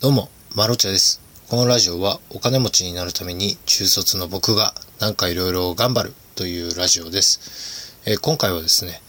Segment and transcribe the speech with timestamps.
[0.00, 1.20] どうも、マロチャです。
[1.50, 9.02] このラジオはお金持ちになるために中卒の僕がなんかいろいろ頑張るというラジオです、えー今回はですね、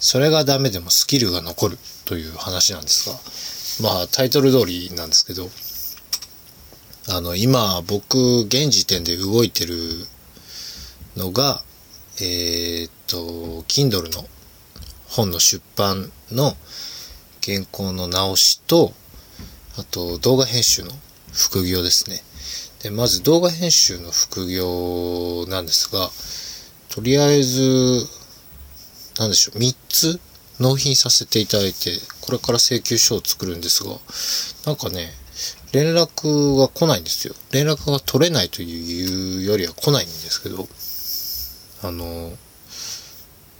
[0.00, 5.48] それがダメでもスキルが残るという話なんですが、まあタイトル通りなんですけど、
[7.16, 9.76] あの今僕現時点で動いてる
[11.16, 11.62] のが、
[12.20, 14.24] えーっと、Kindle の
[15.06, 16.56] 本の出版の
[17.40, 18.94] 原稿の直しと、
[19.76, 20.90] あと動画編集の
[21.32, 22.22] 副業ですね。
[22.82, 26.10] で、まず動画編集の副業なんですが、
[26.90, 28.06] とりあえず、
[29.18, 30.20] なんでしょう、3つ
[30.60, 33.96] 納品させていただいて、これから請求書を作るんですが、
[34.66, 35.12] なんかね、
[35.72, 37.34] 連絡が来ないんですよ。
[37.50, 40.68] 連絡が取れないというよりは来ないんですけど、
[41.82, 42.32] あの、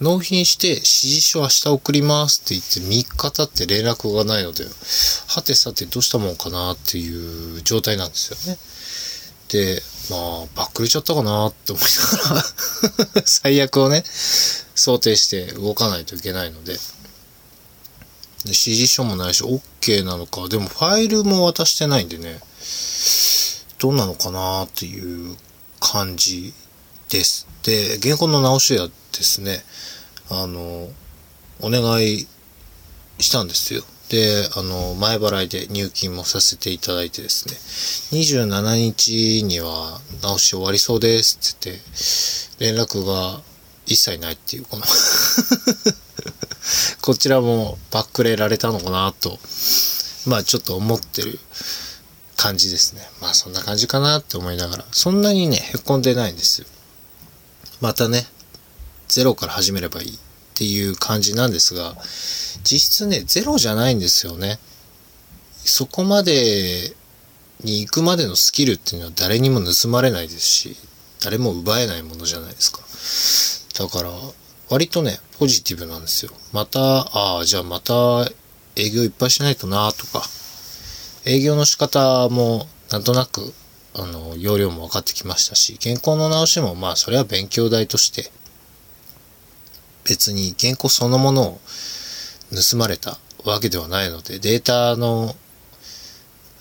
[0.05, 8.59] 納品して指示書明日送りますって言って3日経って連絡がないので、はてさてどうしたもんかなっていう状態なんですよね。
[9.49, 9.81] で、
[10.11, 12.43] まあ、バックれちゃったかなって思いなが
[13.15, 14.05] ら、 最悪をね、
[14.75, 16.81] 想定して動かないといけないので、で
[18.45, 22.41] 指示書もないし、OK なのか、でもファイルも渡してないんでね、
[23.79, 25.35] どうなのかなっていう
[25.81, 26.53] 感じ
[27.15, 27.47] です。
[27.63, 29.63] で、原稿の直しはですね、
[30.31, 30.89] あの、
[31.61, 32.27] お願い
[33.21, 33.85] したんですよ。
[34.09, 37.55] で、あの、前払いで入金もさせていただいてですね、
[38.21, 41.79] 27日には直し終わりそうですって
[42.59, 43.41] 言って、連絡が
[43.87, 44.83] 一切ないっていう、この
[47.01, 49.39] こちらもバックレられたのかなと、
[50.27, 51.39] まあちょっと思ってる
[52.37, 53.09] 感じですね。
[53.21, 56.67] まあそんな感じかなって思いながら、そんなにね、へこんでないんですよ。
[57.81, 58.27] またね、
[59.09, 60.19] ゼロから始めればいいっ
[60.55, 61.97] ていう感じなんですが、
[62.63, 64.59] 実質ね、ゼロじゃないんですよね。
[65.65, 66.95] そこまで
[67.63, 70.77] に行くまでのスキルっていうのは誰にも盗まれないですし、
[71.23, 72.71] 誰も奪えないものじゃないです
[73.77, 73.85] か。
[73.85, 74.11] だから、
[74.69, 76.33] 割とね、ポジティブなんですよ。
[76.53, 77.95] また、ああ、じゃあまた
[78.77, 80.23] 営業いっぱいしないとなとか、
[81.25, 83.53] 営業の仕方もなんとなく、
[83.95, 88.31] あの、容量も分かってきましたし、原稿の直しもまあ、それは勉強代として、
[90.05, 91.61] 別に原稿そのものを
[92.71, 95.35] 盗まれたわけではないので、データの、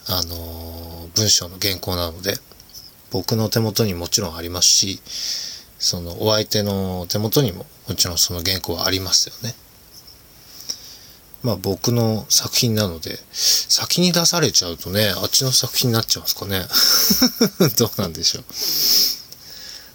[0.08, 2.36] あの、文章の原稿なので、
[3.12, 5.02] 僕の手元にもちろんありますし、
[5.80, 9.54] そのお相手の手元にももちろんその原稿はありますよね。
[11.44, 16.66] まあ僕の作品なので、先に出されちゃうとね、あっちの作品になっちゃうんですかね。
[17.78, 18.44] どうなんでしょう。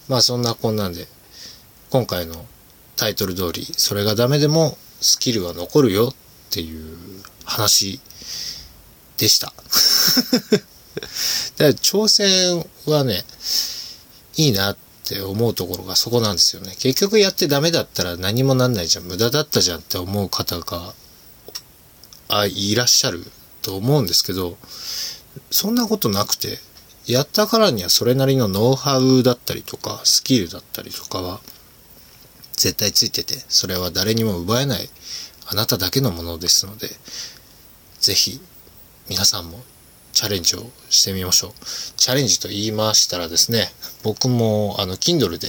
[0.08, 1.08] まあそんなこんなんで、
[1.90, 2.46] 今回の
[2.96, 6.14] タイトル通り、それがダメでもスキルは残るよっ
[6.50, 6.96] ていう
[7.44, 8.00] 話
[9.16, 9.46] でした。
[9.46, 9.58] だか
[11.58, 13.24] ら挑戦はね、
[14.36, 16.74] いいなって思うところがそこなんですよね。
[16.78, 19.04] 結局やってダメだったら何もなんないじゃん。
[19.04, 20.94] 無駄だったじゃんって思う方が、
[22.28, 23.24] あ、いらっしゃる
[23.62, 24.56] と思うんですけど、
[25.50, 26.58] そんなことなくて、
[27.06, 31.40] やったからにはそれなりのノウハウだったりとか、スキルだったりとかは、
[32.52, 34.88] 絶対ついてて、それは誰にも奪えない、
[35.46, 36.90] あなただけのものですので、
[38.00, 38.40] ぜひ、
[39.08, 39.62] 皆さんも
[40.12, 41.52] チャレンジをしてみましょう。
[41.96, 43.72] チャレンジと言いましたらですね、
[44.02, 45.48] 僕もあの、Kindle で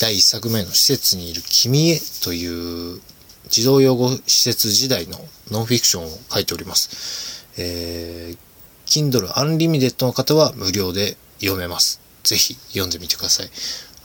[0.00, 3.00] 第1作目の施設にいる君へという
[3.48, 5.18] 児童養護施設時代の
[5.50, 7.46] ノンフィクションを書いております。
[7.58, 8.38] えー、
[8.86, 12.00] Kindle Unlimited の方は無料で読めます。
[12.24, 13.50] ぜひ読んでみてください。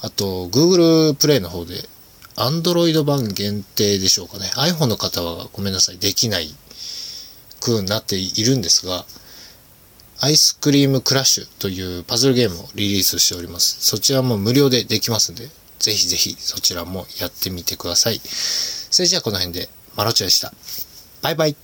[0.01, 1.88] あと、Google Play の方で
[2.35, 4.50] Android 版限定でしょうかね。
[4.56, 6.53] iPhone の方はごめんなさい、できない
[7.59, 9.06] くなっているんですが、
[10.19, 13.78] アイスクリームクラッシュというパズルゲームをリリースしております。
[13.81, 15.50] そちらも無料でできますんで、
[15.80, 18.22] ぜひぜひそちらもやってみてください。
[18.91, 20.53] それじゃあこの辺で、マロチョでした。
[21.22, 21.56] バイバイ。